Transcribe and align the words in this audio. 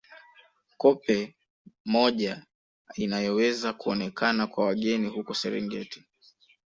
Koppe 0.77 1.31
moja 1.85 2.45
inayoweza 2.95 3.73
kuonekana 3.73 4.47
kwa 4.47 4.65
wageni 4.65 5.07
huko 5.07 5.33
Serengeti 5.33 6.03